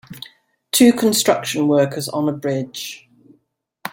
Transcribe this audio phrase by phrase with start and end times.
[0.71, 3.07] Two construction workers on a bridge